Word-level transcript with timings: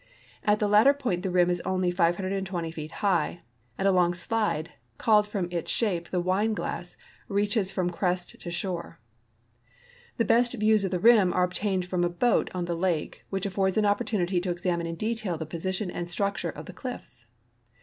At 0.43 0.57
the 0.57 0.67
latter 0.67 0.95
])oint 0.95 1.21
the 1.21 1.29
rim 1.29 1.51
is 1.51 1.61
only 1.61 1.93
5"20 1.93 2.73
feet 2.73 2.91
high, 3.05 3.41
and 3.77 3.87
a 3.87 3.91
long 3.91 4.15
slide, 4.15 4.71
called 4.97 5.27
fron.i 5.27 5.55
its 5.55 5.71
shape 5.71 6.09
tlie 6.09 6.23
Wuie<il<iss, 6.23 6.95
reaches 7.27 7.69
from 7.71 7.91
crest 7.91 8.41
to 8.41 8.49
shore. 8.49 8.97
The 10.17 10.25
best 10.25 10.53
views 10.55 10.83
of 10.83 10.89
the 10.89 10.97
rim 10.97 11.31
are 11.33 11.43
obtained 11.43 11.85
from 11.85 12.03
a 12.03 12.09
boat 12.09 12.49
on 12.51 12.65
the 12.65 12.75
lake, 12.75 13.25
which 13.29 13.45
affords 13.45 13.77
an 13.77 13.85
op]K)rtunity 13.85 14.41
to 14.41 14.49
examine 14.49 14.87
in 14.87 14.95
detail 14.95 15.37
the 15.37 15.45
])osition 15.45 15.91
and 15.93 16.09
structure 16.09 16.49
of 16.49 16.65
the 16.65 16.73
cliifs. 16.73 17.25